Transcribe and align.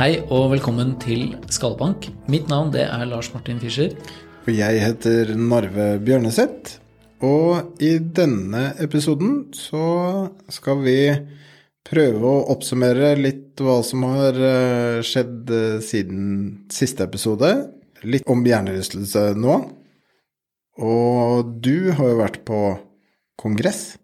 Hei 0.00 0.14
og 0.32 0.46
velkommen 0.54 0.94
til 0.96 1.34
Skallebank. 1.52 2.06
Mitt 2.32 2.46
navn 2.48 2.70
det 2.72 2.86
er 2.86 3.02
Lars 3.04 3.26
Martin 3.34 3.58
Fischer. 3.60 3.90
Og 4.46 4.48
jeg 4.48 4.78
heter 4.80 5.34
Narve 5.36 5.98
Bjørneseth. 6.00 6.78
Og 7.20 7.76
i 7.84 7.90
denne 8.00 8.70
episoden 8.80 9.50
så 9.52 9.82
skal 10.48 10.80
vi 10.86 10.96
prøve 11.84 12.32
å 12.32 12.46
oppsummere 12.56 13.12
litt 13.20 13.60
hva 13.60 13.76
som 13.84 14.08
har 14.08 14.40
eh, 14.40 15.04
skjedd 15.04 15.52
eh, 15.52 15.78
siden 15.84 16.24
siste 16.72 17.04
episode. 17.04 17.52
Litt 18.00 18.24
om 18.24 18.40
hjernerystelse 18.40 19.34
nå. 19.36 19.60
Og 20.80 21.56
du 21.60 21.90
har 21.92 22.14
jo 22.14 22.20
vært 22.24 22.44
på 22.48 22.66
kongress. 23.36 23.98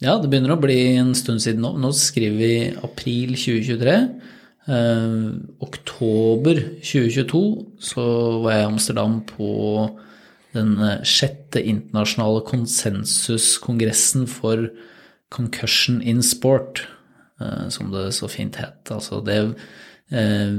Ja, 0.00 0.16
det 0.16 0.32
begynner 0.32 0.56
å 0.56 0.62
bli 0.64 0.84
en 0.96 1.12
stund 1.12 1.44
siden 1.44 1.68
nå. 1.68 1.76
Nå 1.76 1.92
skriver 2.00 2.46
vi 2.46 2.54
april 2.80 3.36
2023. 3.36 3.98
Eh, 4.68 5.32
oktober 5.60 6.60
2022 6.84 7.42
så 7.82 8.06
var 8.44 8.52
jeg 8.54 8.62
i 8.62 8.70
Amsterdam 8.70 9.20
på 9.26 9.50
den 10.52 10.76
sjette 11.08 11.62
internasjonale 11.64 12.44
konsensuskongressen 12.46 14.28
for 14.30 14.68
concussion 15.32 16.02
in 16.02 16.22
sport, 16.22 16.86
eh, 17.40 17.68
som 17.68 17.90
det 17.90 18.12
så 18.14 18.28
fint 18.28 18.56
het. 18.60 18.90
Altså 18.90 19.22
det, 19.24 19.38
eh, 20.12 20.52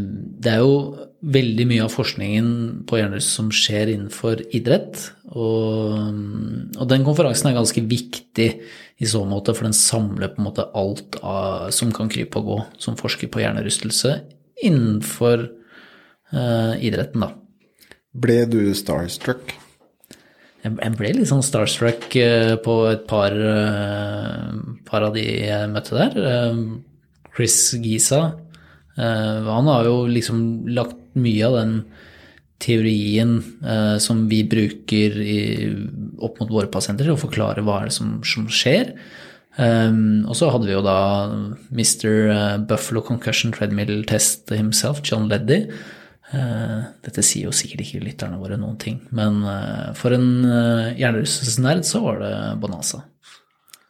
det 0.43 0.51
er 0.51 0.59
jo 0.59 1.07
veldig 1.21 1.67
mye 1.69 1.83
av 1.85 1.93
forskningen 1.93 2.85
på 2.87 2.97
hjernerystelse 2.99 3.39
som 3.39 3.51
skjer 3.53 3.93
innenfor 3.93 4.41
idrett. 4.51 5.11
Og, 5.33 6.17
og, 6.77 6.83
den 6.91 7.05
konferansen 7.05 7.49
er 7.49 7.57
ganske 7.57 7.81
viktig 7.89 8.47
i 9.01 9.09
så 9.09 9.23
måte, 9.25 9.55
for 9.57 9.65
den 9.65 9.75
samler 9.77 10.29
på 10.33 10.41
en 10.41 10.47
måte 10.49 10.67
alt 10.77 11.17
av, 11.25 11.71
som 11.73 11.93
kan 11.95 12.11
krype 12.11 12.37
og 12.41 12.49
gå, 12.49 12.57
som 12.81 12.97
forsker 12.99 13.31
på 13.33 13.41
hjernerystelse 13.41 14.13
innenfor 14.63 15.47
uh, 16.35 16.75
idretten, 16.77 17.25
da. 17.25 17.33
Ble 18.13 18.43
du 18.45 18.61
starstruck? 18.77 19.55
Jeg 20.63 20.93
ble 20.95 21.15
litt 21.17 21.27
sånn 21.27 21.43
starstruck 21.43 22.05
eh, 22.15 22.53
på 22.63 22.75
et 22.87 23.01
par, 23.09 23.33
eh, 23.35 24.53
par 24.87 25.03
av 25.09 25.17
de 25.17 25.25
jeg 25.25 25.71
møtte 25.73 25.97
der. 25.97 26.53
Chris 27.35 27.57
Giza. 27.83 28.21
Han 28.95 29.67
har 29.67 29.89
jo 29.89 30.05
liksom 30.07 30.69
lagt 30.71 31.17
mye 31.19 31.49
av 31.49 31.57
den 31.57 31.73
teorien 32.63 33.35
som 34.01 34.23
vi 34.31 34.39
bruker 34.47 35.17
i, 35.19 35.41
opp 36.23 36.39
mot 36.39 36.53
våre 36.55 36.71
pasienter 36.71 37.11
å 37.11 37.19
forklare 37.19 37.63
hva 37.65 37.81
er 37.81 37.91
det 37.91 37.95
som, 37.97 38.15
som 38.25 38.45
skjer. 38.47 38.93
Um, 39.59 40.23
og 40.25 40.37
så 40.39 40.47
hadde 40.49 40.65
vi 40.65 40.73
jo 40.73 40.81
da 40.81 40.97
Mr. 41.69 42.63
Buffalo 42.69 43.03
Concussion 43.05 43.51
Treadmill 43.53 44.05
Test 44.09 44.49
himself, 44.55 45.03
John 45.05 45.27
Leddy, 45.29 45.65
Uh, 46.33 46.89
dette 47.05 47.21
sier 47.21 47.45
jo 47.45 47.53
sikkert 47.53 47.83
ikke 47.83 47.99
lytterne 48.01 48.39
våre 48.41 48.55
noen 48.57 48.77
ting, 48.81 48.95
men 49.13 49.43
uh, 49.45 49.91
for 49.97 50.15
en 50.15 50.29
uh, 50.47 50.93
hjernerystelsesnerd 50.97 51.83
så 51.85 52.01
var 52.01 52.23
det 52.23 52.37
Bonanza. 52.63 53.03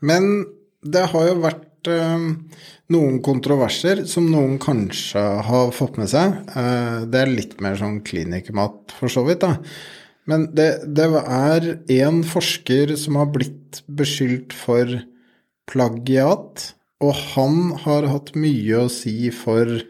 Men 0.03 0.43
det 0.83 1.05
har 1.13 1.29
jo 1.29 1.37
vært 1.39 1.61
noen 1.87 3.17
kontroverser 3.25 4.03
som 4.09 4.29
noen 4.31 4.59
kanskje 4.61 5.23
har 5.47 5.73
fått 5.75 5.97
med 6.01 6.11
seg. 6.11 6.37
det 7.09 7.19
er 7.19 7.31
litt 7.31 7.57
mer 7.63 7.75
sånn 7.79 8.01
klinikermat, 8.05 8.93
for 8.99 9.11
så 9.11 9.25
vidt, 9.27 9.43
da. 9.43 9.57
Men 10.29 10.47
det, 10.55 10.69
det 10.87 11.09
er 11.21 11.67
én 11.91 12.21
forsker 12.23 12.95
som 12.99 13.19
har 13.19 13.33
blitt 13.33 13.81
beskyldt 13.91 14.55
for 14.55 15.01
plagiat, 15.67 16.69
og 17.03 17.19
han 17.33 17.73
har 17.83 18.07
hatt 18.07 18.31
mye 18.39 18.85
å 18.85 18.91
si 18.91 19.27
for 19.35 19.81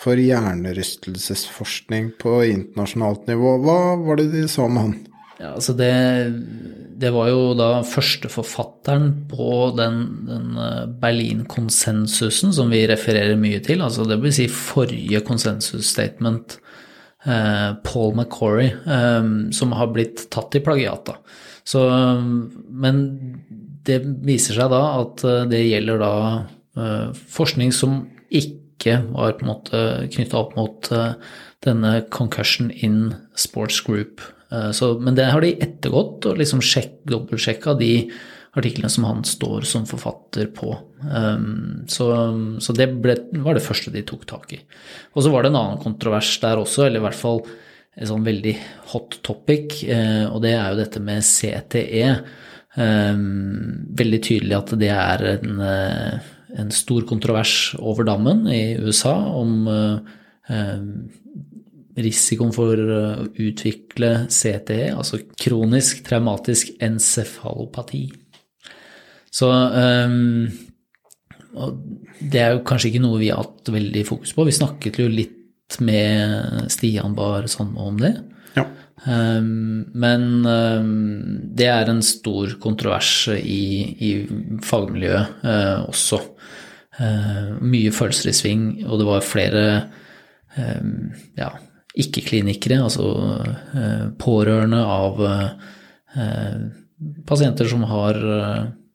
for 0.00 0.16
hjernerystelsesforskning 0.16 2.14
på 2.20 2.38
internasjonalt 2.48 3.26
nivå. 3.28 3.56
Hva 3.64 3.80
var 4.00 4.20
det 4.20 4.30
de 4.32 4.46
sa 4.48 4.64
om 4.64 4.78
han? 4.80 4.94
Ja, 5.40 5.54
altså 5.56 5.72
det, 5.72 5.92
det 7.00 7.10
var 7.14 7.30
jo 7.30 7.52
da 7.56 7.70
førsteforfatteren 7.88 9.06
på 9.30 9.52
den, 9.78 10.02
den 10.28 10.58
eh, 10.60 10.82
Berlin-konsensusen 11.00 12.52
som 12.52 12.72
vi 12.72 12.82
refererer 12.90 13.40
mye 13.40 13.62
til, 13.64 13.80
altså 13.84 14.04
det 14.08 14.20
vil 14.20 14.34
si 14.36 14.50
forrige 14.52 15.22
konsensusstatement, 15.24 16.58
eh, 17.24 17.70
Paul 17.86 18.12
McCorry, 18.18 18.68
eh, 18.68 19.30
som 19.56 19.72
har 19.78 19.94
blitt 19.94 20.26
tatt 20.34 20.60
i 20.60 20.64
plagiat. 20.64 21.08
Da. 21.08 21.16
Så, 21.64 21.86
men 22.68 23.02
det 23.88 24.00
viser 24.26 24.60
seg 24.60 24.72
da 24.72 24.82
at 25.00 25.24
eh, 25.24 25.44
det 25.50 25.64
gjelder 25.64 26.02
da 26.04 26.14
eh, 26.76 27.20
forskning 27.32 27.72
som 27.74 28.02
ikke 28.28 29.00
var 29.10 29.38
på 29.38 29.44
en 29.44 29.50
måte 29.54 29.86
knytta 30.12 30.40
opp 30.40 30.56
mot 30.58 30.92
eh, 30.94 31.14
denne 31.64 32.00
concussion 32.12 32.70
in 32.70 33.14
sports 33.36 33.80
group. 33.84 34.20
Eh, 34.52 34.70
så, 34.76 34.94
men 34.98 35.16
det 35.18 35.30
har 35.30 35.44
de 35.44 35.56
ettergått 35.60 36.28
og 36.30 36.40
liksom 36.40 36.62
dobbeltsjekka 37.10 37.76
de 37.80 38.10
artiklene 38.58 38.90
som 38.90 39.06
han 39.06 39.22
står 39.24 39.66
som 39.68 39.84
forfatter 39.86 40.48
på. 40.50 40.72
Um, 41.06 41.84
så, 41.86 42.08
så, 42.58 42.74
det 42.74 42.88
ble, 42.98 43.14
var 43.44 43.54
det 43.54 43.62
første 43.62 43.92
de 43.94 44.02
tok 44.02 44.24
tak 44.26 44.56
i. 44.56 44.58
Og 45.14 45.22
så 45.22 45.30
var 45.30 45.44
det 45.44 45.52
en 45.52 45.60
annen 45.60 45.82
kontrovers 45.82 46.32
der 46.42 46.58
også, 46.58 46.88
eller 46.88 46.98
i 46.98 47.04
hvert 47.04 47.20
fall 47.20 47.44
en 47.94 48.10
sånn 48.10 48.26
veldig 48.26 48.56
hot 48.90 49.20
topic, 49.22 49.84
uh, 49.86 50.26
og 50.32 50.42
det 50.42 50.56
er 50.56 50.66
jo 50.72 50.80
dette 50.80 51.04
med 51.04 51.22
CTE. 51.22 52.10
Um, 52.74 53.86
veldig 53.98 54.20
tydelig 54.26 54.58
at 54.58 54.74
det 54.82 54.90
er 54.96 55.26
en 55.36 55.62
uh, 55.62 56.28
en 56.58 56.70
stor 56.74 57.04
kontrovers 57.08 57.74
over 57.78 58.06
dammen 58.08 58.46
i 58.50 58.76
USA 58.80 59.14
om 59.38 59.68
eh, 59.70 60.86
risikoen 62.04 62.52
for 62.54 62.80
å 62.80 63.02
utvikle 63.30 64.12
CTE, 64.32 64.90
altså 64.94 65.22
kronisk 65.40 66.02
traumatisk 66.06 66.74
encefalopati. 66.82 68.04
Så 69.30 69.50
um, 69.50 70.48
det 72.20 72.42
er 72.42 72.54
jo 72.54 72.64
kanskje 72.66 72.90
ikke 72.90 73.04
noe 73.04 73.20
vi 73.22 73.30
har 73.30 73.44
hatt 73.44 73.70
veldig 73.72 74.04
fokus 74.08 74.34
på. 74.34 74.46
Vi 74.48 74.56
snakket 74.56 75.00
jo 75.02 75.08
litt 75.10 75.78
med 75.84 76.66
Stian 76.72 77.14
Bar 77.14 77.46
Sandmo 77.50 77.90
om 77.92 78.00
det. 78.00 78.14
Ja. 78.56 78.66
Um, 79.06 79.86
men 79.94 80.26
um, 80.44 80.90
det 81.56 81.70
er 81.70 81.90
en 81.90 82.02
stor 82.04 82.56
kontrovers 82.62 83.30
i, 83.38 83.62
i 83.96 84.10
fagmiljøet 84.66 85.46
uh, 85.46 85.88
også. 85.88 86.20
Uh, 87.00 87.56
mye 87.64 87.94
følelser 87.94 88.32
i 88.32 88.36
sving, 88.36 88.64
og 88.84 89.00
det 89.00 89.06
var 89.08 89.24
flere 89.24 89.64
um, 90.58 91.12
ja, 91.38 91.54
ikke-klinikere, 92.00 92.80
altså 92.82 93.06
uh, 93.76 94.06
pårørende 94.20 94.80
av 94.84 95.20
pasienter 97.30 97.68
som 97.70 97.84
har, 97.86 98.16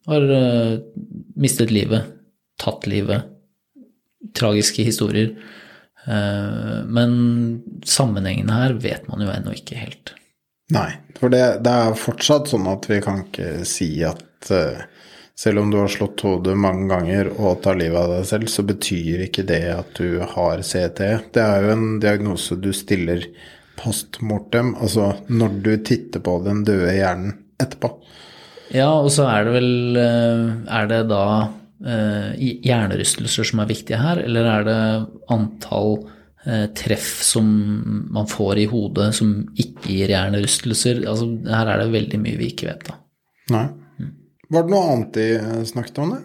har 0.10 0.24
mistet 1.40 1.72
livet, 1.72 2.10
tatt 2.60 2.84
livet, 2.92 3.24
tragiske 4.36 4.84
historier. 4.84 5.32
Eh, 6.06 6.86
men 6.86 7.64
sammenhengen 7.86 8.50
her 8.54 8.74
vet 8.82 9.08
man 9.10 9.24
jo 9.26 9.32
ennå 9.34 9.56
ikke 9.58 9.80
helt. 9.80 10.14
Nei, 10.74 10.90
for 11.18 11.34
det, 11.34 11.44
det, 11.66 11.72
er 11.72 11.98
fortsatt 12.00 12.50
sånn 12.50 12.68
at 12.70 12.88
vi 12.90 13.00
kan 13.06 13.22
ikke 13.26 13.50
si 13.70 13.90
at 14.06 14.50
uh, 14.50 14.82
selv 15.36 15.62
om 15.62 15.72
du 15.72 15.80
har 15.82 15.92
slått 15.92 16.24
hodet 16.24 16.56
mange 16.60 16.88
ganger 16.92 17.32
og 17.36 17.60
tar 17.66 17.80
livet 17.80 18.00
av 18.00 18.14
deg 18.16 18.30
selv, 18.30 18.52
så 18.52 18.64
betyr 18.68 19.26
ikke 19.28 19.44
det 19.48 19.64
at 19.74 20.00
du 20.00 20.22
har 20.22 20.64
CT. 20.64 21.02
Det 21.36 21.44
er 21.44 21.66
jo 21.66 21.74
en 21.76 21.88
diagnose 22.04 22.56
du 22.60 22.72
stiller 22.76 23.28
post 23.76 24.22
mortem, 24.24 24.74
altså 24.80 25.12
når 25.28 25.60
du 25.66 25.74
titter 25.84 26.24
på 26.24 26.40
den 26.46 26.64
døde 26.68 26.96
hjernen 26.96 27.36
etterpå. 27.60 27.92
Ja, 28.74 28.90
og 28.96 29.12
så 29.14 29.28
er 29.30 29.46
det 29.46 29.52
vel 29.54 29.98
eh, 30.02 30.48
Er 30.74 30.88
det 30.90 31.04
da 31.12 31.26
Eh, 31.86 32.44
hjernerystelser 32.66 33.46
som 33.46 33.60
er 33.60 33.68
viktige 33.68 34.00
her, 34.00 34.22
eller 34.24 34.48
er 34.48 34.64
det 34.66 34.78
antall 35.34 35.98
eh, 36.48 36.70
treff 36.74 37.20
som 37.22 37.50
man 38.16 38.30
får 38.32 38.62
i 38.64 38.68
hodet 38.72 39.10
som 39.18 39.34
ikke 39.60 39.92
gir 39.92 40.14
hjernerystelser? 40.14 41.04
Altså, 41.04 41.28
her 41.46 41.74
er 41.74 41.84
det 41.84 41.92
veldig 41.94 42.22
mye 42.24 42.40
vi 42.40 42.48
ikke 42.54 42.70
vet, 42.72 42.88
da. 42.88 42.96
Nei. 43.54 43.66
Var 44.52 44.66
det 44.66 44.74
noe 44.74 44.92
annet 44.92 45.18
de 45.18 45.66
snakket 45.70 46.02
om 46.04 46.14
det? 46.16 46.22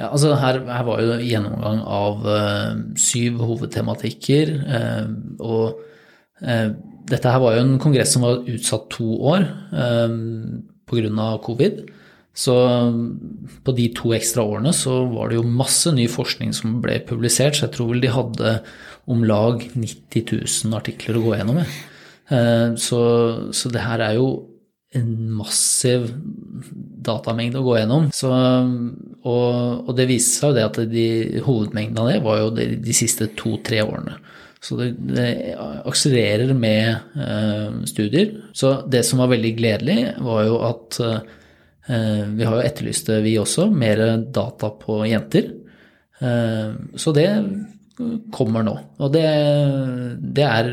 Ja, 0.00 0.08
altså 0.08 0.34
her, 0.40 0.62
her 0.66 0.84
var 0.88 1.00
jo 1.04 1.16
gjennomgang 1.20 1.82
av 1.84 2.22
uh, 2.26 2.76
syv 2.98 3.42
hovedtematikker, 3.44 4.54
uh, 4.66 5.08
og 5.40 5.88
Dette 6.42 7.30
her 7.30 7.38
var 7.38 7.54
jo 7.54 7.60
en 7.62 7.76
kongress 7.78 8.16
som 8.16 8.24
var 8.26 8.40
utsatt 8.50 8.88
to 8.90 9.04
år 9.30 9.44
uh, 9.76 10.14
pga. 10.90 11.26
covid. 11.44 11.84
Så 12.32 12.54
på 13.64 13.74
de 13.76 13.88
to 13.92 14.14
ekstra 14.16 14.44
årene 14.48 14.72
så 14.74 15.02
var 15.12 15.28
det 15.28 15.36
jo 15.36 15.44
masse 15.44 15.92
ny 15.92 16.06
forskning 16.08 16.54
som 16.56 16.80
ble 16.84 16.96
publisert, 17.04 17.58
så 17.58 17.66
jeg 17.66 17.74
tror 17.76 17.90
vel 17.92 18.00
de 18.04 18.12
hadde 18.12 18.54
om 19.12 19.24
lag 19.26 19.60
90 19.74 20.32
000 20.40 20.78
artikler 20.78 21.18
å 21.18 21.24
gå 21.26 21.34
gjennom. 21.36 21.60
Eh, 22.32 22.68
så, 22.80 23.02
så 23.52 23.72
det 23.72 23.84
her 23.84 24.04
er 24.06 24.16
jo 24.16 24.28
en 24.98 25.12
massiv 25.32 26.10
datamengde 27.02 27.60
å 27.60 27.66
gå 27.66 27.78
gjennom. 27.78 28.10
Så, 28.14 28.30
og, 28.30 29.48
og, 29.86 29.92
det 29.98 30.08
viste 30.10 30.38
seg 30.38 30.52
jo 30.52 30.56
det 30.58 30.66
at 30.68 30.80
de, 30.92 31.06
hovedmengden 31.46 32.02
av 32.02 32.10
det 32.10 32.20
var 32.24 32.42
jo 32.42 32.52
de, 32.56 32.68
de 32.82 32.96
siste 32.96 33.30
to-tre 33.38 33.80
årene. 33.84 34.18
Så 34.62 34.76
det, 34.78 34.92
det 35.10 35.28
akselererer 35.58 36.52
med 36.54 37.18
eh, 37.18 37.78
studier. 37.90 38.36
Så 38.54 38.76
det 38.86 39.02
som 39.08 39.22
var 39.22 39.32
veldig 39.32 39.56
gledelig, 39.58 39.98
var 40.22 40.44
jo 40.46 40.60
at 40.68 41.00
eh, 41.02 42.28
vi 42.36 42.46
har 42.46 42.60
jo 42.60 42.62
etterlyst 42.68 43.10
det, 43.10 43.22
vi 43.24 43.34
også, 43.42 43.66
mer 43.74 44.04
data 44.30 44.70
på 44.78 45.00
jenter. 45.10 45.50
Eh, 46.22 46.68
så 46.94 47.14
det 47.16 47.26
kommer 48.32 48.64
nå. 48.66 48.76
Og 49.02 49.10
det, 49.14 49.26
det 50.36 50.46
er 50.46 50.70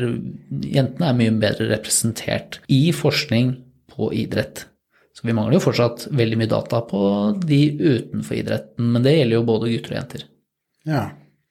Jentene 0.70 1.10
er 1.10 1.18
mye 1.18 1.34
bedre 1.42 1.66
representert 1.72 2.60
i 2.72 2.88
forskning 2.96 3.52
på 4.00 4.10
idrett. 4.16 4.64
Så 5.12 5.26
vi 5.26 5.34
mangler 5.36 5.58
jo 5.58 5.64
fortsatt 5.66 6.06
veldig 6.16 6.38
mye 6.40 6.50
data 6.50 6.80
på 6.88 7.00
de 7.44 7.62
utenfor 7.76 8.38
idretten, 8.40 8.92
men 8.94 9.04
det 9.04 9.16
gjelder 9.18 9.36
jo 9.36 9.48
både 9.48 9.72
gutter 9.74 9.94
og 9.94 9.98
jenter. 10.00 10.28
Ja. 10.88 11.06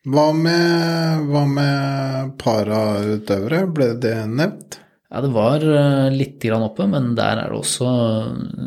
Hva 0.09 0.29
med, 0.33 1.25
hva 1.29 1.41
med 1.45 2.31
parautøvere, 2.39 3.65
ble 3.75 3.91
det 4.01 4.15
nevnt? 4.31 4.79
Ja, 5.09 5.21
det 5.25 5.31
var 5.33 5.63
eh, 5.65 6.07
litt 6.13 6.39
grann 6.41 6.63
oppe, 6.65 6.87
men 6.89 7.11
der 7.17 7.41
er 7.41 7.51
det 7.51 7.59
også 7.59 7.91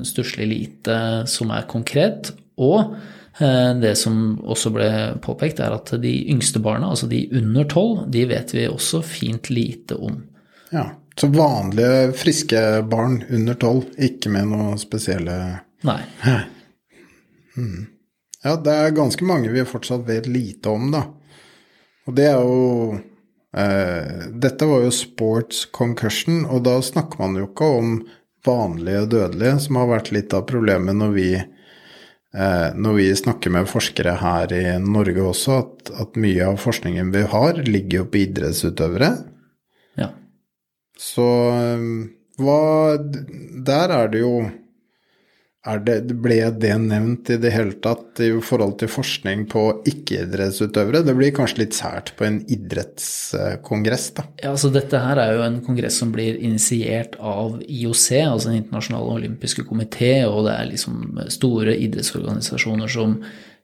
stusslig 0.07 0.49
lite 0.51 0.97
som 1.31 1.51
er 1.55 1.69
konkret. 1.71 2.35
Og 2.61 2.97
eh, 3.41 3.73
det 3.81 3.95
som 3.99 4.37
også 4.43 4.75
ble 4.75 4.89
påpekt, 5.25 5.63
er 5.63 5.75
at 5.77 5.95
de 6.03 6.13
yngste 6.35 6.61
barna, 6.63 6.91
altså 6.93 7.09
de 7.11 7.25
under 7.39 7.69
tolv, 7.71 8.05
de 8.13 8.27
vet 8.31 8.55
vi 8.55 8.67
også 8.69 9.01
fint 9.07 9.51
lite 9.55 9.97
om. 9.97 10.19
Ja. 10.75 10.91
Så 11.19 11.29
vanlige, 11.33 12.13
friske 12.17 12.61
barn 12.89 13.21
under 13.31 13.55
tolv, 13.61 13.89
ikke 14.01 14.33
med 14.33 14.49
noe 14.53 14.79
spesielle 14.81 15.37
Nei. 15.83 16.01
Hmm. 17.57 17.89
Ja, 18.43 18.57
det 18.57 18.75
er 18.75 18.95
ganske 18.97 19.27
mange 19.27 19.51
vi 19.53 19.65
fortsatt 19.67 20.07
vet 20.09 20.29
lite 20.31 20.71
om, 20.73 20.91
da. 20.95 21.05
Og 22.09 22.17
det 22.19 22.27
er 22.31 22.41
jo 22.41 22.97
eh, 23.55 24.29
Dette 24.43 24.67
var 24.67 24.87
jo 24.87 24.95
sports 24.95 25.67
concussion, 25.75 26.45
og 26.47 26.65
da 26.67 26.79
snakker 26.83 27.23
man 27.23 27.39
jo 27.39 27.49
ikke 27.51 27.71
om 27.79 27.97
vanlige 28.47 29.07
dødelige, 29.13 29.59
som 29.67 29.79
har 29.79 29.91
vært 29.93 30.11
litt 30.15 30.35
av 30.35 30.47
problemet 30.49 30.99
når 30.99 31.13
vi, 31.15 31.29
eh, 31.39 32.69
når 32.75 32.99
vi 32.99 33.11
snakker 33.19 33.55
med 33.55 33.71
forskere 33.71 34.17
her 34.23 34.55
i 34.57 34.65
Norge 34.83 35.29
også, 35.29 35.59
at, 35.63 35.93
at 36.03 36.19
mye 36.19 36.49
av 36.51 36.59
forskningen 36.63 37.15
vi 37.15 37.23
har, 37.35 37.63
ligger 37.63 38.03
jo 38.03 38.09
på 38.11 38.25
idrettsutøvere. 38.25 39.13
Så 41.03 41.29
um, 41.51 42.11
hva 42.41 42.97
Der 43.67 43.95
er 43.95 44.13
det 44.13 44.23
jo 44.23 44.35
er 45.63 45.79
det, 45.87 45.97
Ble 46.19 46.39
det 46.59 46.73
nevnt 46.83 47.31
i 47.31 47.39
det 47.39 47.53
hele 47.55 47.77
tatt 47.85 48.19
i 48.25 48.33
forhold 48.43 48.81
til 48.81 48.91
forskning 48.91 49.45
på 49.51 49.63
ikke-idrettsutøvere? 49.87 51.05
Det 51.07 51.15
blir 51.15 51.35
kanskje 51.37 51.61
litt 51.63 51.77
sært 51.79 52.11
på 52.19 52.27
en 52.27 52.41
idrettskongress, 52.51 54.09
da? 54.17 54.27
Ja, 54.43 54.51
altså 54.57 54.73
Dette 54.75 54.99
her 55.05 55.21
er 55.23 55.37
jo 55.37 55.45
en 55.47 55.61
kongress 55.63 56.01
som 56.03 56.11
blir 56.15 56.41
initiert 56.41 57.15
av 57.21 57.61
IOC, 57.63 58.09
altså 58.25 58.51
Den 58.51 58.65
internasjonale 58.65 59.17
olympiske 59.21 59.63
komité, 59.69 60.17
og 60.27 60.49
det 60.49 60.57
er 60.59 60.71
liksom 60.73 61.23
store 61.31 61.79
idrettsorganisasjoner 61.87 62.91
som 62.91 63.21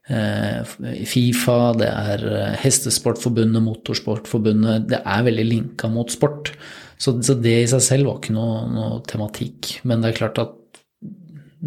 Fifa, 0.09 1.57
det 1.77 1.89
er 1.89 2.23
eh, 2.25 2.53
Hestesportforbundet, 2.63 3.61
Motorsportforbundet 3.61 4.87
Det 4.89 5.01
er 5.03 5.25
veldig 5.27 5.45
linka 5.45 5.89
mot 5.91 6.09
sport. 6.09 6.53
Så, 6.99 7.13
så, 7.23 7.35
det 7.37 7.55
i 7.61 7.67
seg 7.69 7.83
selv 7.85 8.09
var 8.09 8.17
ikke 8.19 8.33
noe, 8.35 8.63
noe, 8.73 9.01
tematikk. 9.07 9.75
Men 9.87 10.01
det 10.01 10.11
er 10.11 10.17
klart 10.23 10.41
at 10.41 10.55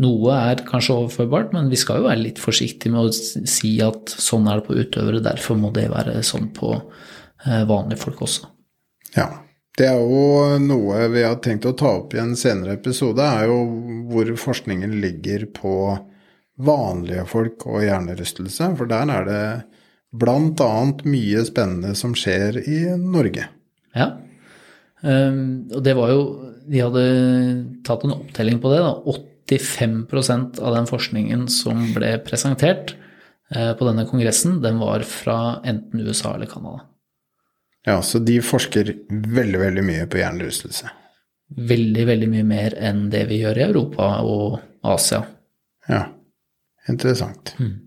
noe 0.03 0.35
er 0.35 0.65
kanskje 0.67 0.97
overførbart, 0.97 1.53
men 1.55 1.71
vi 1.71 1.79
skal 1.81 2.01
jo 2.01 2.09
være 2.09 2.25
litt 2.25 2.41
forsiktige 2.41 2.93
med 2.93 3.11
å 3.11 3.47
si 3.49 3.77
at 3.85 4.13
sånn 4.13 4.49
er 4.49 4.61
det 4.61 4.67
på 4.67 4.77
utøvere, 4.81 5.23
derfor 5.25 5.59
må 5.61 5.71
det 5.77 5.91
være 5.93 6.19
sånn 6.27 6.49
på 6.57 6.75
eh, 6.75 7.65
vanlige 7.69 8.01
folk 8.03 8.25
også. 8.27 8.49
Ja. 9.17 9.31
Det 9.73 9.87
er 9.89 10.03
jo 10.05 10.59
noe 10.61 11.07
vi 11.09 11.23
har 11.25 11.39
tenkt 11.41 11.65
å 11.65 11.73
ta 11.73 11.95
opp 12.03 12.13
i 12.13 12.19
en 12.21 12.35
senere 12.37 12.75
episode, 12.77 13.25
er 13.25 13.49
jo 13.49 13.63
hvor 14.11 14.29
forskningen 14.37 14.99
ligger 15.01 15.47
på 15.57 15.77
vanlige 16.65 17.27
folk 17.31 17.67
og 17.69 17.83
hjernerystelse. 17.85 18.73
For 18.79 18.91
der 18.91 19.13
er 19.13 19.29
det 19.29 19.45
bl.a. 20.13 20.73
mye 21.09 21.47
spennende 21.49 21.95
som 21.99 22.17
skjer 22.19 22.61
i 22.65 22.83
Norge. 23.01 23.49
Ja, 23.97 24.13
Um, 25.03 25.67
og 25.75 25.83
det 25.83 25.97
var 25.99 26.13
jo 26.13 26.21
De 26.71 26.79
hadde 26.79 27.01
tatt 27.83 28.05
en 28.07 28.15
opptelling 28.15 28.61
på 28.63 28.71
det. 28.71 28.79
da, 28.85 28.93
85% 29.51 30.61
av 30.63 30.77
den 30.77 30.87
forskningen 30.87 31.49
som 31.51 31.89
ble 31.97 32.15
presentert 32.23 32.95
uh, 33.51 33.75
på 33.75 33.89
denne 33.89 34.07
kongressen, 34.07 34.61
den 34.63 34.79
var 34.79 35.03
fra 35.03 35.59
enten 35.67 36.05
USA 36.07 36.37
eller 36.37 36.47
Canada. 36.47 36.87
Ja, 37.83 37.99
så 38.03 38.21
de 38.23 38.39
forsker 38.47 38.95
veldig, 39.11 39.59
veldig 39.59 39.83
mye 39.83 40.07
på 40.07 40.21
hjernerystelse? 40.23 40.93
Veldig, 41.59 42.05
veldig 42.07 42.29
mye 42.31 42.47
mer 42.47 42.77
enn 42.79 43.09
det 43.11 43.27
vi 43.27 43.41
gjør 43.43 43.59
i 43.59 43.65
Europa 43.67 44.13
og 44.23 44.61
Asia. 44.87 45.25
Ja, 45.91 46.05
interessant. 46.91 47.55
Mm. 47.59 47.79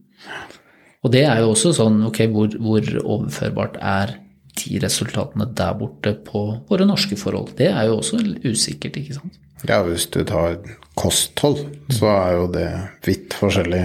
Og 1.05 1.11
det 1.13 1.25
er 1.27 1.41
jo 1.43 1.51
også 1.53 1.73
sånn, 1.77 1.99
ok, 2.07 2.21
hvor, 2.33 2.55
hvor 2.61 2.87
overførbart 3.03 3.77
er 3.81 4.15
de 4.55 4.79
resultatene 4.81 5.49
der 5.57 5.75
borte 5.77 6.15
på 6.25 6.43
våre 6.69 6.87
norske 6.87 7.17
forhold. 7.19 7.53
Det 7.59 7.69
er 7.69 7.89
jo 7.89 7.99
også 7.99 8.21
usikkert, 8.47 8.97
ikke 9.01 9.17
sant. 9.19 9.39
Ja, 9.67 9.81
hvis 9.85 10.07
du 10.13 10.21
tar 10.27 10.57
kosthold, 10.97 11.65
så 11.93 12.09
er 12.13 12.37
jo 12.39 12.47
det 12.53 12.69
vidt 13.05 13.35
forskjellig 13.37 13.83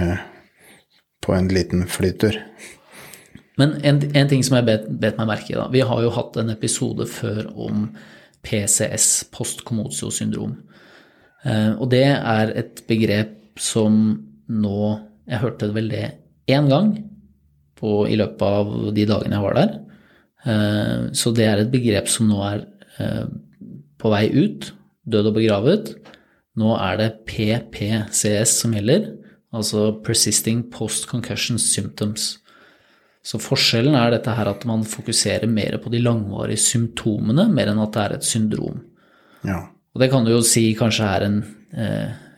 på 1.21 1.35
en 1.35 1.51
liten 1.51 1.85
flytur. 1.91 2.39
Men 3.59 3.75
en, 3.85 3.99
en 4.17 4.31
ting 4.31 4.41
som 4.45 4.57
jeg 4.57 4.69
bet, 4.69 4.87
bet, 5.01 5.19
meg 5.19 5.29
merke 5.29 5.51
i, 5.51 5.59
da. 5.59 5.67
Vi 5.73 5.83
har 5.85 6.01
jo 6.01 6.13
hatt 6.15 6.39
en 6.41 6.49
episode 6.53 7.05
før 7.11 7.51
om 7.51 7.89
PCS, 8.47 9.27
postkommotiosyndrom, 9.35 10.55
Eh, 11.41 11.73
og 11.81 11.89
det 11.93 12.05
er 12.05 12.53
et 12.57 12.83
begrep 12.89 13.59
som 13.59 13.95
nå 14.51 15.07
Jeg 15.29 15.39
hørte 15.43 15.69
vel 15.71 15.87
det 15.91 16.05
én 16.49 16.67
gang 16.67 16.95
på, 17.77 18.07
i 18.09 18.17
løpet 18.19 18.41
av 18.41 18.71
de 18.93 19.05
dagene 19.07 19.37
jeg 19.37 19.45
var 19.45 19.57
der. 19.57 19.71
Eh, 20.43 21.03
så 21.15 21.31
det 21.37 21.45
er 21.47 21.61
et 21.61 21.71
begrep 21.71 22.09
som 22.11 22.27
nå 22.27 22.41
er 22.43 22.65
eh, 22.99 23.29
på 24.01 24.11
vei 24.11 24.25
ut, 24.33 24.71
død 25.07 25.29
og 25.31 25.37
begravet. 25.37 25.93
Nå 26.59 26.73
er 26.75 26.99
det 26.99 27.09
PPCS 27.29 28.57
som 28.63 28.75
gjelder, 28.75 29.07
altså 29.55 29.91
Persisting 30.03 30.65
Post 30.73 31.07
Concussion 31.11 31.61
Symptoms. 31.61 32.33
Så 33.23 33.37
forskjellen 33.41 33.95
er 33.95 34.15
dette 34.15 34.33
her 34.33 34.49
at 34.49 34.65
man 34.65 34.83
fokuserer 34.87 35.49
mer 35.49 35.77
på 35.81 35.91
de 35.93 36.01
langvarige 36.01 36.63
symptomene, 36.63 37.45
mer 37.53 37.69
enn 37.71 37.81
at 37.83 37.93
det 37.93 38.03
er 38.03 38.17
et 38.17 38.27
syndrom. 38.27 38.81
Ja. 39.45 39.61
Og 39.93 40.01
det 40.01 40.09
kan 40.11 40.25
du 40.25 40.33
jo 40.33 40.41
si 40.45 40.71
kanskje 40.77 41.07
er 41.07 41.27
en 41.27 41.39
eh, 41.71 41.85
eh, 41.85 42.29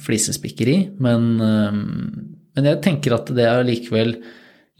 flisespikkeri, 0.00 0.76
men, 1.02 1.30
eh, 1.40 1.78
men 2.56 2.68
jeg 2.70 2.82
tenker 2.84 3.16
at 3.16 3.32
det 3.36 3.46
er 3.48 3.66
likevel 3.66 4.16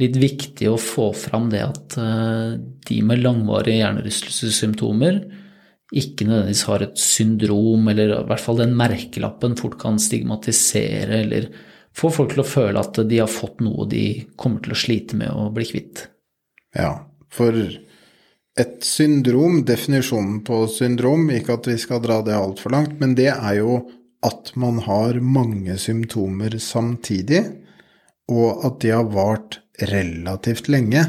litt 0.01 0.17
viktig 0.21 0.69
å 0.69 0.79
få 0.81 1.11
fram 1.17 1.49
det 1.53 1.63
at 1.65 1.97
eh, 2.01 2.57
de 2.89 3.01
med 3.05 3.23
langvarige 3.25 3.81
hjernerystelsessymptomer 3.81 5.23
ikke 5.97 6.27
nødvendigvis 6.27 6.67
har 6.67 6.83
et 6.83 6.99
syndrom, 6.99 7.87
eller 7.93 8.11
i 8.17 8.27
hvert 8.27 8.43
fall 8.43 8.59
den 8.59 8.75
merkelappen 8.77 9.55
fort 9.59 9.79
kan 9.81 10.01
stigmatisere 10.03 11.23
eller 11.23 11.49
få 11.97 12.11
folk 12.13 12.35
til 12.35 12.43
å 12.43 12.49
føle 12.49 12.83
at 12.83 12.99
de 13.09 13.21
har 13.23 13.31
fått 13.31 13.63
noe 13.65 13.87
de 13.89 14.07
kommer 14.37 14.65
til 14.65 14.75
å 14.75 14.81
slite 14.81 15.19
med 15.21 15.31
å 15.33 15.47
bli 15.55 15.69
kvitt. 15.69 16.09
Ja, 16.77 17.07
for 17.33 17.57
et 18.57 18.77
syndrom, 18.85 19.63
definisjonen 19.69 20.41
på 20.45 20.65
syndrom, 20.73 21.29
ikke 21.33 21.57
at 21.57 21.71
vi 21.71 21.77
skal 21.81 22.03
dra 22.05 22.19
det 22.25 22.37
altfor 22.37 22.75
langt, 22.75 22.99
men 23.01 23.15
det 23.17 23.31
er 23.31 23.61
jo 23.61 23.79
at 24.25 24.53
man 24.57 24.81
har 24.87 25.21
mange 25.21 25.77
symptomer 25.79 26.57
samtidig, 26.63 27.43
og 28.33 28.65
at 28.67 28.81
de 28.83 28.95
har 28.95 29.11
vart 29.13 29.61
relativt 29.91 30.71
lenge. 30.73 31.05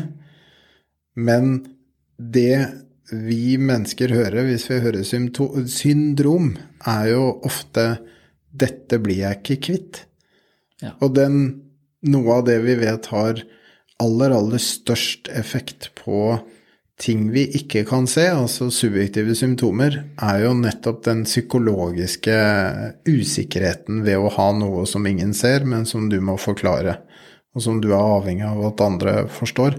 Men 1.16 1.62
det 2.18 2.68
vi 3.12 3.56
mennesker 3.58 4.12
hører 4.12 4.50
hvis 4.50 4.68
vi 4.70 4.82
hører 4.84 5.06
syndrom, 5.08 6.56
er 6.86 7.06
jo 7.14 7.24
ofte 7.48 7.98
'dette 8.58 9.00
blir 9.00 9.24
jeg 9.24 9.40
ikke 9.40 9.62
kvitt'. 9.68 10.04
Ja. 10.82 10.94
Og 11.02 11.16
den, 11.16 11.64
noe 12.06 12.40
av 12.40 12.46
det 12.46 12.60
vi 12.66 12.76
vet 12.78 13.10
har 13.14 13.42
aller, 14.02 14.34
aller 14.34 14.62
størst 14.62 15.30
effekt 15.34 15.90
på 15.98 16.38
ting 16.98 17.28
vi 17.32 17.44
ikke 17.60 17.84
kan 17.88 18.08
se, 18.10 18.26
altså 18.34 18.72
subjektive 18.74 19.36
symptomer, 19.38 20.00
er 20.18 20.42
jo 20.44 20.56
nettopp 20.58 21.04
den 21.06 21.24
psykologiske 21.28 22.38
usikkerheten 23.08 24.02
ved 24.06 24.18
å 24.18 24.32
ha 24.34 24.48
noe 24.58 24.86
som 24.90 25.06
ingen 25.06 25.36
ser, 25.38 25.66
men 25.66 25.86
som 25.86 26.10
du 26.10 26.18
må 26.22 26.40
forklare, 26.42 26.98
og 27.54 27.64
som 27.64 27.82
du 27.84 27.92
er 27.92 28.02
avhengig 28.02 28.48
av 28.50 28.66
at 28.72 28.84
andre 28.86 29.16
forstår. 29.30 29.78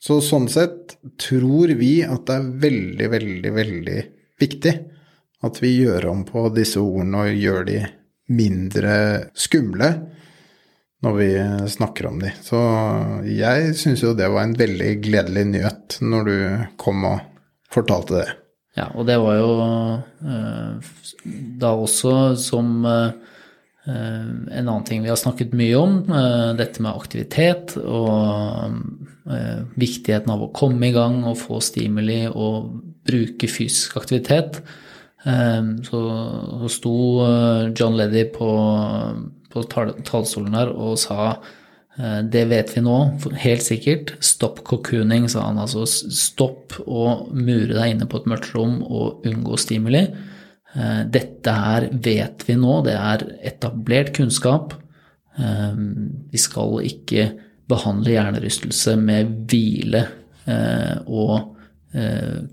Så 0.00 0.20
sånn 0.24 0.46
sett 0.48 0.96
tror 1.20 1.74
vi 1.76 1.98
at 2.06 2.24
det 2.28 2.38
er 2.38 2.48
veldig, 2.62 3.10
veldig, 3.12 3.52
veldig 3.56 3.98
viktig 4.40 4.74
at 5.44 5.58
vi 5.60 5.74
gjør 5.82 6.06
om 6.12 6.22
på 6.28 6.46
disse 6.54 6.80
ordene 6.80 7.26
og 7.26 7.42
gjør 7.42 7.66
de 7.68 7.82
mindre 8.30 8.94
skumle 9.34 9.90
når 11.04 11.16
vi 11.16 11.30
snakker 11.72 12.10
om 12.10 12.18
de. 12.20 12.32
Så 12.44 12.60
jeg 13.28 13.74
syns 13.80 14.04
jo 14.04 14.12
det 14.16 14.28
var 14.32 14.44
en 14.44 14.56
veldig 14.58 14.92
gledelig 15.04 15.46
nyhet 15.54 15.98
når 16.04 16.28
du 16.28 16.36
kom 16.80 17.06
og 17.08 17.22
fortalte 17.72 18.18
det. 18.18 18.28
Ja, 18.78 18.86
og 18.94 19.06
det 19.08 19.16
var 19.18 19.38
jo 19.38 19.50
eh, 20.30 20.90
da 21.60 21.72
også 21.74 22.12
som 22.38 22.84
eh, 22.86 23.10
en 23.90 24.68
annen 24.68 24.84
ting 24.86 25.02
vi 25.02 25.10
har 25.10 25.18
snakket 25.18 25.56
mye 25.58 25.80
om, 25.80 25.96
eh, 26.06 26.52
dette 26.58 26.82
med 26.84 26.94
aktivitet 26.94 27.74
og 27.80 28.76
eh, 29.26 29.64
viktigheten 29.74 30.30
av 30.30 30.46
å 30.46 30.52
komme 30.54 30.90
i 30.90 30.94
gang 30.94 31.22
og 31.24 31.40
få 31.40 31.58
stimuli 31.64 32.22
og 32.30 32.70
bruke 33.10 33.50
fysisk 33.50 33.98
aktivitet. 33.98 34.60
Eh, 35.26 35.74
så, 35.88 36.04
så 36.62 36.72
sto 36.72 36.96
eh, 37.26 37.66
John 37.74 37.98
Leddy 37.98 38.28
på 38.36 38.50
på 39.50 39.64
talerstolen 39.66 40.54
her 40.56 40.70
og 40.72 40.96
sa 41.00 41.20
eh, 41.98 42.20
det 42.30 42.46
vet 42.50 42.72
vi 42.76 42.84
nå, 42.86 42.96
helt 43.42 43.66
sikkert. 43.66 44.14
Stopp 44.24 44.62
cocooning, 44.66 45.28
sa 45.30 45.48
han. 45.48 45.60
Altså 45.62 45.86
stopp 45.86 46.78
å 46.86 47.06
mure 47.34 47.74
deg 47.74 47.96
inne 47.96 48.10
på 48.10 48.20
et 48.20 48.30
mørkt 48.30 48.52
rom 48.56 48.80
og 48.86 49.26
unngå 49.28 49.58
stimuli. 49.60 50.06
Eh, 50.74 51.02
dette 51.10 51.56
her 51.56 51.90
vet 51.92 52.46
vi 52.46 52.58
nå, 52.60 52.80
det 52.86 52.96
er 52.96 53.26
etablert 53.52 54.14
kunnskap. 54.16 54.76
Eh, 55.38 55.78
vi 56.30 56.42
skal 56.42 56.80
ikke 56.86 57.30
behandle 57.70 58.16
hjernerystelse 58.16 58.96
med 58.98 59.36
hvile 59.50 60.08
og 61.06 61.56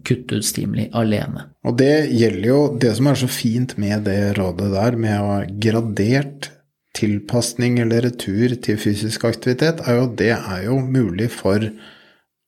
kutte 0.06 0.38
ut 0.38 0.46
stimuli 0.46 0.84
alene. 1.00 1.48
Og 1.66 1.74
det 1.80 2.12
gjelder 2.12 2.46
jo 2.46 2.60
det 2.78 2.92
som 3.00 3.08
er 3.10 3.18
så 3.18 3.30
fint 3.32 3.74
med 3.82 4.04
det 4.06 4.36
rådet 4.38 4.68
der, 4.76 4.98
med 5.02 5.16
å 5.18 5.32
ha 5.32 5.40
gradert 5.66 6.50
tilpasning 6.98 7.78
eller 7.84 8.08
retur 8.08 8.56
til 8.64 8.80
fysisk 8.82 9.28
aktivitet, 9.30 9.84
er 9.86 10.02
jo 10.02 10.10
det 10.20 10.34
er 10.36 10.66
jo 10.66 10.80
mulig 10.82 11.30
for 11.36 11.70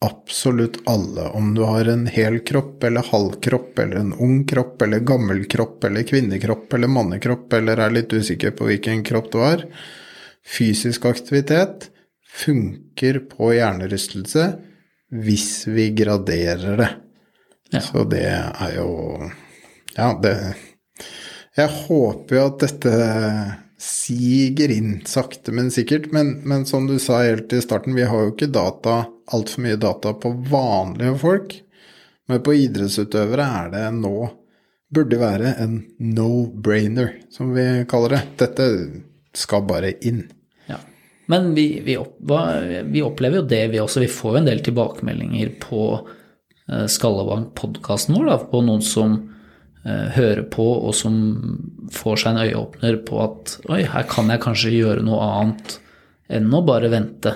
absolutt 0.06 0.80
alle. 0.90 1.28
Om 1.36 1.54
du 1.56 1.64
har 1.68 1.90
en 1.92 2.06
hel 2.08 2.40
kropp 2.48 2.84
eller 2.88 3.08
halv 3.12 3.40
kropp 3.44 3.80
eller 3.80 4.00
en 4.00 4.14
ung 4.14 4.42
kropp 4.48 4.82
eller 4.82 5.04
gammel 5.04 5.44
kropp 5.52 5.84
eller 5.84 6.08
kvinnekropp 6.08 6.74
eller 6.74 6.92
mannekropp 6.92 7.54
eller 7.60 7.84
er 7.84 7.96
litt 7.96 8.14
usikker 8.14 8.56
på 8.56 8.70
hvilken 8.70 9.04
kropp 9.08 9.32
du 9.34 9.40
har. 9.44 9.66
Fysisk 10.58 11.06
aktivitet 11.10 11.90
funker 12.40 13.20
på 13.32 13.52
hjernerystelse 13.58 14.48
hvis 15.10 15.68
vi 15.68 15.90
graderer 15.98 16.80
det. 16.80 16.90
Ja. 17.74 17.84
Så 17.86 18.06
det 18.10 18.26
er 18.26 18.76
jo 18.80 18.90
Ja, 19.98 20.14
det 20.22 20.56
Jeg 21.58 21.70
håper 21.86 22.36
jo 22.36 22.46
at 22.48 22.64
dette 22.64 22.94
siger 23.80 24.72
inn 24.72 25.02
sakte, 25.06 25.52
men 25.52 25.72
sikkert. 25.72 26.12
Men, 26.12 26.34
men, 26.44 26.66
som 26.66 26.88
du 26.88 27.00
sa 27.00 27.22
helt 27.24 27.54
i 27.54 27.62
starten, 27.62 27.96
vi 27.96 28.04
har 28.04 28.26
jo 28.26 28.34
ikke 28.34 28.52
data, 28.52 29.06
altfor 29.32 29.64
mye 29.64 29.80
data 29.80 30.14
på 30.14 30.32
vanlige 30.52 31.16
folk. 31.22 31.56
Men 32.30 32.44
på 32.46 32.56
idrettsutøvere 32.66 33.48
er 33.64 33.74
det 33.76 33.88
nå 34.02 34.36
Burde 34.90 35.20
være 35.22 35.52
en 35.62 35.74
no-brainer, 36.02 37.12
som 37.30 37.52
vi 37.54 37.62
kaller 37.86 38.16
det. 38.16 38.22
Dette 38.42 38.64
skal 39.38 39.62
bare 39.70 39.92
inn. 40.02 40.24
Ja. 40.66 40.80
Men 41.30 41.52
vi, 41.54 41.68
vi, 41.86 41.94
opp, 42.02 42.16
vi 42.90 43.04
opplever 43.06 43.38
jo 43.38 43.44
det, 43.52 43.60
vi 43.70 43.78
også. 43.84 44.02
Vi 44.02 44.08
får 44.10 44.32
jo 44.34 44.40
en 44.40 44.50
del 44.50 44.64
tilbakemeldinger 44.66 45.52
på 45.62 45.84
uh, 45.94 46.88
Skallevann-podkasten 46.90 48.18
vår, 48.18 48.32
da, 48.32 48.40
på 48.50 48.64
noen 48.66 48.82
som 48.82 49.14
Eh, 49.14 49.39
hører 49.86 50.44
på, 50.52 50.66
og 50.90 50.96
som 50.98 51.14
får 51.96 52.20
seg 52.20 52.34
en 52.34 52.50
øyeåpner 52.50 52.98
på 53.08 53.22
at 53.24 53.54
oi, 53.72 53.84
her 53.88 54.08
kan 54.12 54.28
jeg 54.32 54.44
kanskje 54.44 54.74
gjøre 54.76 55.06
noe 55.08 55.30
annet 55.40 55.78
enn 56.36 56.52
å 56.54 56.62
bare 56.68 56.92
vente. 56.92 57.34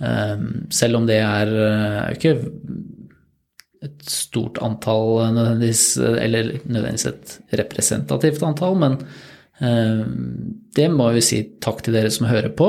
Eh, 0.00 0.44
selv 0.74 1.00
om 1.00 1.08
det 1.08 1.20
er, 1.20 1.50
eh, 1.64 2.14
ikke 2.14 2.34
et 3.84 4.06
stort 4.08 4.60
antall 4.64 5.34
nødvendigvis, 5.34 5.98
eller 6.00 6.54
nødvendigvis 6.64 7.06
et 7.10 7.34
representativt 7.60 8.42
antall, 8.46 8.78
men 8.80 8.98
det 10.74 10.86
må 10.90 11.04
vi 11.14 11.20
si 11.22 11.36
takk 11.62 11.84
til 11.84 11.94
dere 11.94 12.10
som 12.10 12.26
hører 12.26 12.50
på, 12.58 12.66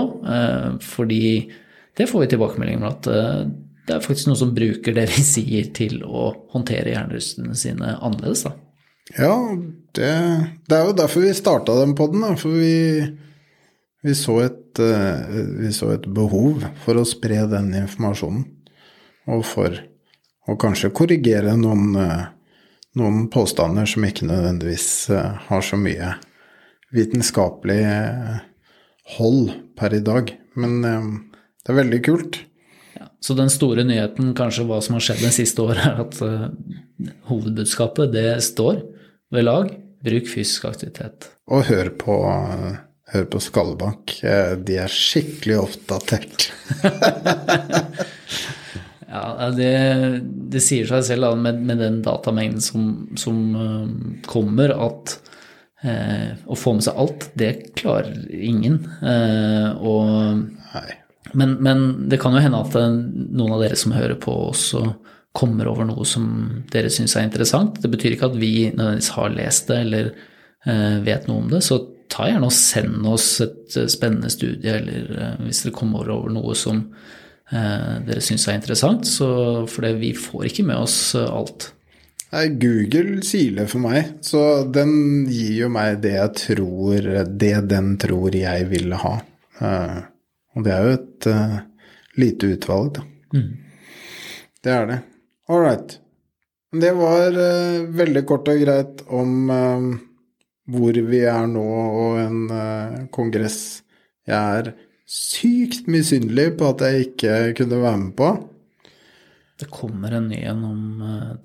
fordi 0.86 1.50
det 1.98 2.06
får 2.12 2.22
vi 2.22 2.28
tilbakemelding 2.36 2.78
om 2.78 2.90
at 2.92 3.08
det 3.08 3.96
er 3.96 4.04
faktisk 4.04 4.30
noen 4.30 4.42
som 4.44 4.54
bruker 4.54 4.94
det 4.94 5.08
vi 5.16 5.24
sier 5.26 5.72
til 5.74 6.04
å 6.06 6.28
håndtere 6.54 6.94
hjernerystene 6.94 7.58
sine 7.58 7.96
annerledes. 7.96 8.46
da. 8.46 8.54
Ja, 9.14 9.58
det, 9.92 10.12
det, 10.66 10.76
er 10.76 10.88
jo 10.88 10.96
derfor 10.98 11.22
vi 11.22 11.34
starta 11.38 11.76
den 11.78 11.94
poden, 11.98 12.24
for 12.42 12.56
vi, 12.58 13.06
vi, 14.02 14.16
så 14.18 14.40
et, 14.48 14.80
eh, 14.82 15.36
vi, 15.60 15.70
så 15.74 15.92
et, 15.94 16.08
behov 16.10 16.66
for 16.82 16.98
å 16.98 17.06
spre 17.06 17.44
den 17.52 17.70
informasjonen. 17.78 18.48
Og 19.30 19.44
for 19.46 19.78
å 20.50 20.56
kanskje 20.62 20.94
korrigere 20.94 21.54
noen, 21.58 21.94
eh, 22.02 22.26
noen 22.98 23.28
påstander 23.34 23.86
som 23.90 24.08
ikke 24.08 24.26
nødvendigvis 24.30 24.90
eh, 25.14 25.38
har 25.52 25.62
så 25.66 25.78
mye 25.78 26.16
vitenskapelig 26.96 27.84
hold 29.20 29.54
per 29.78 29.94
i 29.94 30.02
dag. 30.02 30.34
Men 30.58 30.82
det 30.82 31.70
er 31.70 31.78
veldig 31.82 32.02
kult. 32.06 32.42
Så 33.20 33.36
den 33.38 33.52
store 33.52 33.84
nyheten, 33.86 34.32
kanskje 34.38 34.66
hva 34.70 34.80
som 34.82 34.96
har 34.96 35.04
skjedd 35.04 35.26
det 35.26 35.34
siste 35.36 35.62
året, 35.62 35.82
er 35.84 36.04
at 36.06 37.26
hovedbudskapet, 37.28 38.14
det 38.16 38.30
står 38.46 38.80
ved 39.34 39.48
lag. 39.48 39.72
Bruk 40.06 40.28
fysisk 40.30 40.68
aktivitet. 40.70 41.30
Og 41.50 41.66
hør 41.70 41.90
på, 41.98 42.16
hør 43.14 43.28
på 43.32 43.42
Skallebank. 43.42 44.18
De 44.68 44.78
er 44.82 44.92
skikkelig 44.92 45.58
oppdatert. 45.64 46.50
ja, 49.10 49.50
det, 49.56 49.72
det, 50.54 50.62
sier 50.64 50.90
seg 50.90 51.08
selv 51.10 51.30
da, 51.30 51.32
med, 51.48 51.62
med, 51.66 51.82
den 51.82 52.02
datamengden 52.06 52.62
som, 52.62 52.92
som 53.18 53.40
uh, 53.58 53.88
kommer, 54.30 54.76
at 54.90 55.16
uh, 55.86 56.36
å 56.46 56.60
få 56.60 56.76
med 56.78 56.86
seg 56.86 57.02
alt, 57.02 57.30
det 57.38 57.54
klarer 57.82 58.14
ingen. 58.30 58.84
Og, 59.82 60.46
men, 61.34 61.58
men, 61.66 61.86
det 62.12 62.22
kan 62.22 62.38
jo 62.38 62.46
hende 62.46 62.62
at 62.62 62.78
noen 62.78 63.58
av 63.58 63.66
dere 63.66 63.80
som 63.80 63.96
hører 63.98 64.18
på, 64.22 64.38
også 64.54 64.86
kommer 65.36 65.68
over 65.68 65.88
noe 65.88 66.06
som 66.08 66.30
dere 66.72 66.92
syns 66.94 67.16
er 67.18 67.28
interessant. 67.28 67.82
Det 67.84 67.92
betyr 67.92 68.16
ikke 68.16 68.32
at 68.32 68.40
vi 68.40 68.54
nødvendigvis 68.72 69.12
har 69.18 69.36
lest 69.36 69.70
det 69.72 69.82
eller 69.84 70.10
eh, 70.14 70.98
vet 71.06 71.28
noe 71.30 71.44
om 71.44 71.52
det. 71.52 71.62
Så 71.66 71.82
ta 72.12 72.30
gjerne 72.30 72.48
og 72.48 72.56
send 72.56 73.08
oss 73.10 73.30
et 73.44 73.76
eh, 73.76 73.90
spennende 73.92 74.32
studie, 74.32 74.78
eller 74.80 75.12
eh, 75.12 75.38
hvis 75.46 75.66
dere 75.66 75.76
kommer 75.76 76.12
over 76.14 76.34
noe 76.34 76.58
som 76.58 76.88
dere 77.46 78.24
syns 78.26 78.48
er 78.50 78.56
interessant. 78.58 79.06
Så, 79.06 79.28
for 79.70 79.86
det, 79.86 79.92
vi 80.00 80.16
får 80.18 80.48
ikke 80.48 80.64
med 80.66 80.80
oss 80.82 81.14
alt. 81.14 81.68
Google 82.58 83.20
siler 83.24 83.70
for 83.70 83.84
meg, 83.84 84.16
så 84.26 84.64
den 84.66 85.28
gir 85.30 85.52
jo 85.60 85.68
meg 85.72 86.00
det 86.04 86.16
jeg 86.16 86.32
tror 86.42 87.06
Det 87.30 87.52
den 87.70 87.94
tror 88.02 88.34
jeg 88.36 88.66
vil 88.74 88.98
ha. 88.98 89.14
Og 90.58 90.66
det 90.66 90.74
er 90.74 90.90
jo 90.90 90.98
et 90.98 91.30
lite 92.18 92.50
utvalg, 92.58 92.96
da. 92.98 93.06
Mm. 93.38 93.54
Det 94.66 94.74
er 94.74 94.90
det. 94.90 95.00
All 95.48 95.62
right. 95.62 96.00
Det 96.82 96.92
var 96.92 97.32
uh, 97.38 97.86
veldig 97.96 98.26
kort 98.28 98.50
og 98.50 98.60
greit 98.60 99.04
om 99.14 99.52
uh, 99.52 99.84
hvor 100.74 100.98
vi 101.08 101.22
er 101.30 101.46
nå, 101.48 101.66
og 102.02 102.18
en 102.24 102.40
uh, 102.50 103.06
kongress 103.14 103.84
jeg 104.26 104.60
er 104.60 104.72
sykt 105.06 105.86
misunnelig 105.92 106.56
på 106.58 106.72
at 106.72 106.82
jeg 106.82 107.04
ikke 107.12 107.34
kunne 107.60 107.82
være 107.84 108.00
med 108.02 108.16
på. 108.18 108.30
Det 109.62 109.68
kommer 109.70 110.16
en 110.18 110.32
ny 110.32 110.40
en 110.50 110.64
om 110.66 110.80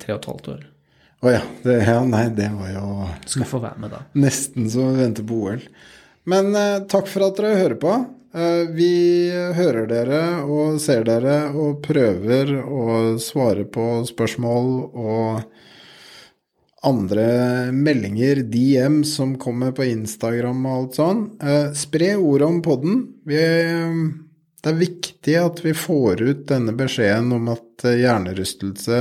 tre 0.00 0.14
og 0.14 0.22
et 0.22 0.28
halvt 0.30 0.48
år. 0.54 0.62
Å 1.20 1.28
oh, 1.28 1.34
ja. 1.34 1.42
Det, 1.60 1.74
ja. 1.84 1.98
Nei, 2.08 2.22
det 2.32 2.48
var 2.56 2.70
jo 2.72 2.86
skal 3.28 3.44
få 3.50 3.60
være 3.60 3.82
med 3.84 3.92
da. 3.92 4.00
Nesten 4.16 4.70
som 4.72 4.88
å 4.88 4.96
vente 4.96 5.26
på 5.28 5.42
OL. 5.44 5.60
Men 6.32 6.56
takk 6.88 7.12
for 7.12 7.28
at 7.28 7.36
dere 7.36 7.60
hører 7.60 7.76
på. 7.84 7.92
Eh, 8.30 8.68
vi 8.70 9.30
hører 9.56 9.88
dere 9.90 10.20
og 10.46 10.78
ser 10.82 11.02
dere 11.08 11.48
og 11.50 11.80
prøver 11.82 12.52
å 12.62 13.16
svare 13.18 13.64
på 13.66 14.04
spørsmål 14.06 14.68
og 14.86 15.40
andre 16.86 17.26
meldinger, 17.74 18.44
DM, 18.48 19.02
som 19.04 19.34
kommer 19.40 19.74
på 19.76 19.88
Instagram 19.90 20.62
og 20.62 20.76
alt 20.76 21.00
sånn. 21.00 21.24
Eh, 21.42 21.72
spre 21.76 22.14
ordet 22.16 22.46
om 22.46 22.62
podden. 22.62 23.02
Vi, 23.26 23.42
Det 24.60 24.68
er 24.68 24.76
viktig 24.76 25.34
at 25.40 25.60
vi 25.64 25.72
får 25.72 26.20
ut 26.20 26.46
denne 26.46 26.72
beskjeden 26.76 27.32
om 27.32 27.48
at 27.48 27.84
eh, 27.84 28.02
hjernerystelse 28.04 28.98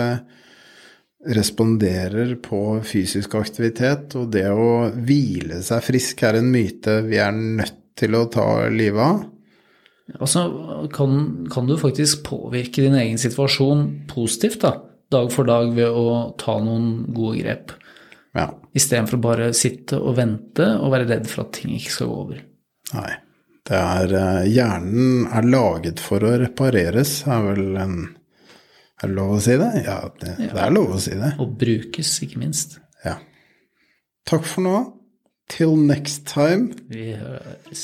responderer 1.36 2.38
på 2.40 2.80
fysisk 2.88 3.36
aktivitet, 3.36 4.16
og 4.16 4.32
det 4.32 4.48
å 4.50 4.88
hvile 4.96 5.60
seg 5.62 5.84
frisk 5.84 6.24
er 6.24 6.40
en 6.40 6.48
myte 6.48 7.02
vi 7.04 7.20
er 7.20 7.36
nødt 7.36 7.79
til 8.00 8.18
å 8.18 8.26
ta 8.32 8.48
livet 8.74 9.04
av. 9.04 9.26
Altså 10.18 10.44
kan, 10.94 11.20
kan 11.54 11.68
du 11.70 11.76
faktisk 11.78 12.24
påvirke 12.26 12.82
din 12.82 12.98
egen 12.98 13.20
situasjon 13.22 13.86
positivt, 14.10 14.64
da, 14.64 14.74
dag 15.14 15.30
for 15.34 15.46
dag, 15.50 15.70
ved 15.76 15.94
å 15.94 16.34
ta 16.40 16.58
noen 16.64 17.06
gode 17.14 17.44
grep. 17.44 17.76
Ja. 18.38 18.50
Istedenfor 18.78 19.22
bare 19.22 19.52
sitte 19.58 20.00
og 20.02 20.18
vente 20.18 20.66
og 20.80 20.94
være 20.94 21.10
redd 21.10 21.30
for 21.30 21.46
at 21.46 21.54
ting 21.60 21.76
ikke 21.78 21.94
skal 21.94 22.12
gå 22.12 22.22
over. 22.26 22.46
Nei. 22.96 23.12
Det 23.70 23.78
er 23.78 24.14
eh, 24.18 24.46
Hjernen 24.50 25.28
er 25.30 25.46
laget 25.46 26.02
for 26.02 26.24
å 26.26 26.38
repareres, 26.42 27.20
er 27.30 27.44
vel 27.52 27.76
en 27.78 27.98
Er 29.00 29.08
det 29.08 29.16
lov 29.16 29.36
å 29.38 29.42
si 29.44 29.56
det? 29.60 29.70
Ja, 29.86 30.00
det, 30.22 30.32
det 30.42 30.60
er 30.60 30.74
lov 30.74 30.96
å 30.98 31.02
si 31.02 31.14
det. 31.16 31.36
Og 31.40 31.54
brukes, 31.60 32.16
ikke 32.26 32.42
minst. 32.42 32.80
Ja. 33.06 33.14
Takk 34.28 34.48
for 34.50 34.66
nå. 34.66 34.80
Till 35.50 35.76
next 35.76 36.26
time. 36.28 36.74
Vi 36.90 37.12
høres. 37.12 37.84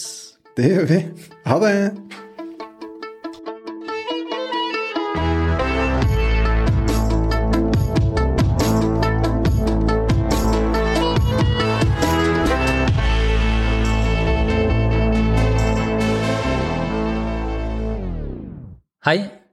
Det 0.58 0.70
gjør 0.70 0.86
vi. 0.86 1.00
Ha 1.46 1.60
det. 1.60 1.92